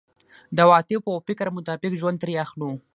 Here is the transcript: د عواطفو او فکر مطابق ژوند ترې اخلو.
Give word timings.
د 0.55 0.57
عواطفو 0.65 1.09
او 1.15 1.19
فکر 1.27 1.45
مطابق 1.57 1.91
ژوند 2.01 2.17
ترې 2.21 2.33
اخلو. 2.45 2.71